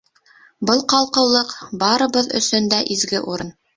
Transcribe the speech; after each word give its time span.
Был 0.69 0.79
ҡалҡыулыҡ— 0.93 1.53
барыбыҙ 1.83 2.33
өсөн 2.41 2.71
дә 2.73 2.81
изге 2.97 3.21
урын. 3.35 3.59